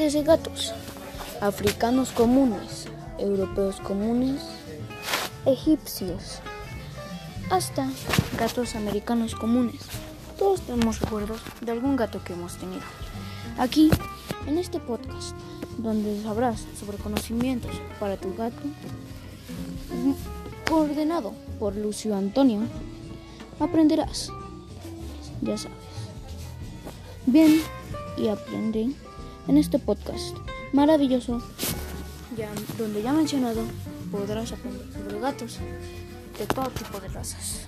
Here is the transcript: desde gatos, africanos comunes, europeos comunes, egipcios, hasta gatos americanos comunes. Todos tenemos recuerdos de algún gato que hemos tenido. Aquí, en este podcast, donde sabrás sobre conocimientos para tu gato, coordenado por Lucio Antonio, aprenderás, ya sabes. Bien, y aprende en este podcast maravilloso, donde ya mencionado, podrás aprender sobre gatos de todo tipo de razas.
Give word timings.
desde 0.00 0.22
gatos, 0.22 0.72
africanos 1.42 2.10
comunes, 2.12 2.86
europeos 3.18 3.80
comunes, 3.80 4.40
egipcios, 5.44 6.40
hasta 7.50 7.86
gatos 8.38 8.76
americanos 8.76 9.34
comunes. 9.34 9.82
Todos 10.38 10.62
tenemos 10.62 11.00
recuerdos 11.00 11.42
de 11.60 11.72
algún 11.72 11.96
gato 11.96 12.24
que 12.24 12.32
hemos 12.32 12.56
tenido. 12.56 12.80
Aquí, 13.58 13.90
en 14.46 14.56
este 14.56 14.80
podcast, 14.80 15.36
donde 15.76 16.22
sabrás 16.22 16.64
sobre 16.78 16.96
conocimientos 16.96 17.72
para 18.00 18.16
tu 18.16 18.34
gato, 18.34 18.62
coordenado 20.66 21.34
por 21.58 21.76
Lucio 21.76 22.16
Antonio, 22.16 22.62
aprenderás, 23.58 24.32
ya 25.42 25.58
sabes. 25.58 25.76
Bien, 27.26 27.60
y 28.16 28.28
aprende 28.28 28.94
en 29.50 29.58
este 29.58 29.80
podcast 29.80 30.36
maravilloso, 30.72 31.42
donde 32.78 33.02
ya 33.02 33.12
mencionado, 33.12 33.62
podrás 34.12 34.52
aprender 34.52 34.86
sobre 34.92 35.18
gatos 35.18 35.58
de 36.38 36.46
todo 36.46 36.68
tipo 36.70 37.00
de 37.00 37.08
razas. 37.08 37.66